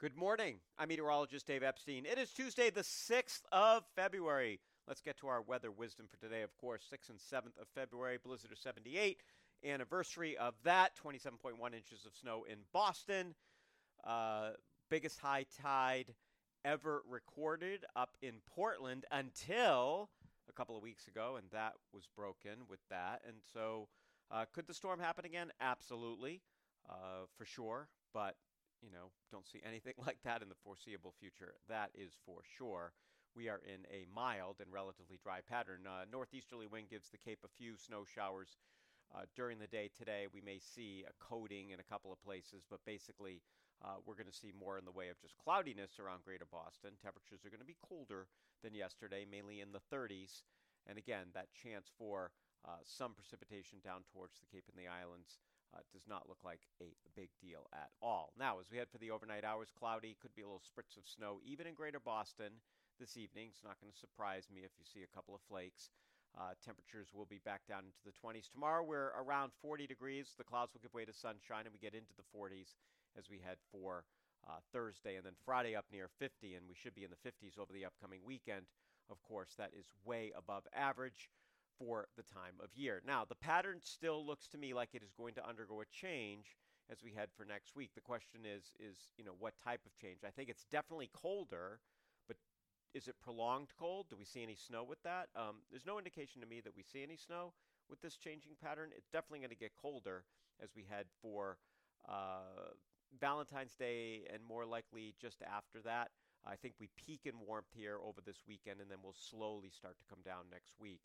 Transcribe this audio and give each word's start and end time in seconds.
Good 0.00 0.16
morning. 0.16 0.60
I'm 0.78 0.88
meteorologist 0.88 1.46
Dave 1.46 1.62
Epstein. 1.62 2.06
It 2.06 2.16
is 2.16 2.30
Tuesday, 2.30 2.70
the 2.70 2.80
6th 2.80 3.42
of 3.52 3.84
February. 3.94 4.58
Let's 4.88 5.02
get 5.02 5.18
to 5.18 5.26
our 5.26 5.42
weather 5.42 5.70
wisdom 5.70 6.06
for 6.10 6.16
today. 6.16 6.40
Of 6.40 6.56
course, 6.56 6.84
6th 6.90 7.10
and 7.10 7.18
7th 7.18 7.60
of 7.60 7.68
February, 7.74 8.16
blizzard 8.24 8.50
of 8.50 8.56
78. 8.56 9.18
Anniversary 9.62 10.38
of 10.38 10.54
that, 10.64 10.92
27.1 10.96 11.74
inches 11.74 12.06
of 12.06 12.14
snow 12.18 12.46
in 12.50 12.60
Boston. 12.72 13.34
Uh, 14.02 14.52
biggest 14.88 15.18
high 15.18 15.44
tide 15.60 16.14
ever 16.64 17.02
recorded 17.06 17.84
up 17.94 18.16
in 18.22 18.36
Portland 18.46 19.04
until 19.10 20.08
a 20.48 20.52
couple 20.54 20.78
of 20.78 20.82
weeks 20.82 21.08
ago, 21.08 21.36
and 21.36 21.50
that 21.52 21.74
was 21.92 22.08
broken 22.16 22.60
with 22.70 22.80
that. 22.88 23.20
And 23.28 23.36
so, 23.52 23.88
uh, 24.30 24.46
could 24.50 24.66
the 24.66 24.72
storm 24.72 24.98
happen 24.98 25.26
again? 25.26 25.52
Absolutely, 25.60 26.40
uh, 26.88 27.26
for 27.36 27.44
sure. 27.44 27.88
But 28.14 28.36
you 28.82 28.90
know, 28.90 29.12
don't 29.30 29.46
see 29.46 29.60
anything 29.64 29.94
like 30.06 30.18
that 30.24 30.42
in 30.42 30.48
the 30.48 30.62
foreseeable 30.64 31.14
future. 31.20 31.54
That 31.68 31.90
is 31.94 32.12
for 32.26 32.40
sure. 32.56 32.92
We 33.36 33.48
are 33.48 33.62
in 33.62 33.86
a 33.86 34.10
mild 34.10 34.58
and 34.58 34.72
relatively 34.72 35.18
dry 35.22 35.40
pattern. 35.46 35.86
Uh, 35.86 36.04
northeasterly 36.10 36.66
wind 36.66 36.90
gives 36.90 37.10
the 37.10 37.22
Cape 37.22 37.44
a 37.44 37.56
few 37.56 37.76
snow 37.76 38.02
showers 38.02 38.58
uh, 39.14 39.22
during 39.36 39.58
the 39.58 39.70
day 39.70 39.88
today. 39.96 40.26
We 40.32 40.40
may 40.42 40.58
see 40.58 41.04
a 41.06 41.14
coating 41.22 41.70
in 41.70 41.78
a 41.78 41.86
couple 41.86 42.12
of 42.12 42.22
places, 42.22 42.66
but 42.68 42.82
basically, 42.84 43.42
uh, 43.80 44.02
we're 44.04 44.18
going 44.18 44.28
to 44.28 44.34
see 44.34 44.52
more 44.52 44.76
in 44.76 44.84
the 44.84 44.92
way 44.92 45.08
of 45.08 45.20
just 45.22 45.38
cloudiness 45.38 46.02
around 46.02 46.26
greater 46.26 46.44
Boston. 46.44 46.98
Temperatures 47.00 47.46
are 47.46 47.54
going 47.54 47.64
to 47.64 47.68
be 47.68 47.78
colder 47.80 48.26
than 48.62 48.74
yesterday, 48.74 49.24
mainly 49.24 49.60
in 49.62 49.72
the 49.72 49.80
30s. 49.88 50.42
And 50.86 50.98
again, 50.98 51.32
that 51.32 51.54
chance 51.54 51.88
for 51.96 52.32
uh, 52.66 52.82
some 52.84 53.14
precipitation 53.14 53.78
down 53.80 54.04
towards 54.12 54.36
the 54.36 54.50
Cape 54.52 54.68
and 54.68 54.76
the 54.76 54.90
islands 54.90 55.40
uh, 55.74 55.80
does 55.92 56.06
not 56.08 56.28
look 56.28 56.42
like 56.44 56.60
a 56.82 56.90
big 57.14 57.30
deal 57.40 57.66
at 57.72 57.90
all. 58.02 58.32
Now, 58.38 58.58
as 58.58 58.70
we 58.70 58.78
head 58.78 58.90
for 58.90 58.98
the 58.98 59.10
overnight 59.10 59.44
hours, 59.44 59.70
cloudy, 59.78 60.16
could 60.20 60.34
be 60.34 60.42
a 60.42 60.46
little 60.46 60.62
spritz 60.62 60.96
of 60.98 61.06
snow, 61.06 61.38
even 61.44 61.66
in 61.66 61.74
greater 61.74 62.00
Boston 62.00 62.58
this 62.98 63.16
evening. 63.16 63.48
It's 63.54 63.64
not 63.64 63.80
going 63.80 63.92
to 63.92 63.98
surprise 63.98 64.48
me 64.52 64.62
if 64.66 64.74
you 64.78 64.84
see 64.84 65.06
a 65.06 65.14
couple 65.14 65.34
of 65.34 65.40
flakes. 65.48 65.90
Uh, 66.38 66.54
temperatures 66.62 67.10
will 67.14 67.26
be 67.26 67.42
back 67.42 67.62
down 67.66 67.82
into 67.86 68.02
the 68.06 68.14
20s. 68.14 68.50
Tomorrow, 68.50 68.82
we're 68.82 69.10
around 69.18 69.50
40 69.62 69.86
degrees. 69.86 70.34
The 70.38 70.46
clouds 70.46 70.72
will 70.72 70.82
give 70.82 70.94
way 70.94 71.04
to 71.04 71.14
sunshine, 71.14 71.66
and 71.66 71.74
we 71.74 71.82
get 71.82 71.94
into 71.94 72.14
the 72.14 72.26
40s 72.30 72.78
as 73.18 73.26
we 73.30 73.42
head 73.42 73.58
for 73.72 74.04
uh, 74.46 74.62
Thursday, 74.72 75.16
and 75.16 75.26
then 75.26 75.34
Friday 75.44 75.74
up 75.74 75.86
near 75.90 76.08
50, 76.18 76.54
and 76.54 76.66
we 76.68 76.74
should 76.74 76.94
be 76.94 77.02
in 77.04 77.10
the 77.10 77.22
50s 77.22 77.58
over 77.58 77.72
the 77.72 77.84
upcoming 77.84 78.20
weekend. 78.24 78.66
Of 79.10 79.22
course, 79.22 79.54
that 79.58 79.74
is 79.74 79.86
way 80.04 80.30
above 80.36 80.62
average 80.74 81.30
for 81.80 82.06
the 82.16 82.22
time 82.22 82.54
of 82.62 82.68
year. 82.74 83.00
Now, 83.06 83.24
the 83.26 83.34
pattern 83.34 83.78
still 83.82 84.24
looks 84.24 84.46
to 84.48 84.58
me 84.58 84.74
like 84.74 84.90
it 84.92 85.02
is 85.02 85.12
going 85.16 85.34
to 85.34 85.48
undergo 85.48 85.80
a 85.80 85.86
change 85.86 86.56
as 86.92 87.02
we 87.02 87.12
head 87.12 87.28
for 87.34 87.44
next 87.44 87.74
week. 87.74 87.90
The 87.94 88.02
question 88.02 88.40
is 88.44 88.74
is, 88.78 88.98
you 89.16 89.24
know, 89.24 89.34
what 89.38 89.54
type 89.64 89.80
of 89.86 89.96
change? 89.96 90.18
I 90.26 90.30
think 90.30 90.50
it's 90.50 90.66
definitely 90.70 91.10
colder, 91.14 91.80
but 92.28 92.36
is 92.94 93.08
it 93.08 93.14
prolonged 93.22 93.68
cold? 93.78 94.06
Do 94.10 94.16
we 94.18 94.24
see 94.24 94.42
any 94.42 94.56
snow 94.56 94.84
with 94.84 95.02
that? 95.04 95.28
Um, 95.34 95.62
there's 95.70 95.86
no 95.86 95.98
indication 95.98 96.42
to 96.42 96.46
me 96.46 96.60
that 96.60 96.76
we 96.76 96.82
see 96.82 97.02
any 97.02 97.16
snow 97.16 97.54
with 97.88 98.00
this 98.02 98.16
changing 98.16 98.52
pattern. 98.62 98.90
It's 98.96 99.08
definitely 99.08 99.40
going 99.40 99.50
to 99.50 99.56
get 99.56 99.72
colder 99.80 100.24
as 100.62 100.70
we 100.76 100.84
head 100.88 101.06
for 101.22 101.56
uh, 102.08 102.76
Valentine's 103.18 103.74
Day 103.74 104.26
and 104.32 104.42
more 104.46 104.66
likely 104.66 105.14
just 105.20 105.42
after 105.42 105.80
that. 105.84 106.10
I 106.46 106.56
think 106.56 106.74
we 106.80 106.88
peak 106.96 107.20
in 107.24 107.34
warmth 107.46 107.72
here 107.74 107.98
over 108.02 108.20
this 108.24 108.42
weekend 108.48 108.80
and 108.80 108.90
then 108.90 108.98
we'll 109.02 109.16
slowly 109.16 109.70
start 109.70 109.96
to 109.98 110.04
come 110.08 110.20
down 110.24 110.44
next 110.50 110.72
week. 110.80 111.00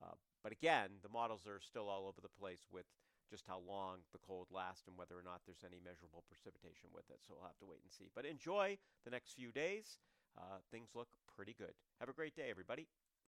Uh, 0.00 0.14
but 0.42 0.52
again, 0.52 1.02
the 1.02 1.08
models 1.08 1.46
are 1.46 1.60
still 1.60 1.88
all 1.88 2.06
over 2.06 2.20
the 2.20 2.32
place 2.40 2.66
with 2.70 2.86
just 3.30 3.46
how 3.46 3.60
long 3.66 4.04
the 4.12 4.20
cold 4.20 4.46
lasts 4.52 4.86
and 4.86 4.96
whether 4.98 5.16
or 5.16 5.24
not 5.24 5.40
there's 5.46 5.64
any 5.64 5.80
measurable 5.80 6.24
precipitation 6.28 6.90
with 6.92 7.08
it. 7.08 7.20
So 7.24 7.34
we'll 7.34 7.48
have 7.48 7.58
to 7.64 7.66
wait 7.66 7.80
and 7.82 7.92
see. 7.92 8.10
But 8.14 8.26
enjoy 8.26 8.76
the 9.04 9.10
next 9.10 9.32
few 9.32 9.52
days. 9.52 9.98
Uh, 10.36 10.60
things 10.70 10.90
look 10.94 11.08
pretty 11.36 11.54
good. 11.56 11.72
Have 12.00 12.08
a 12.08 12.12
great 12.12 12.36
day, 12.36 12.48
everybody. 12.50 12.88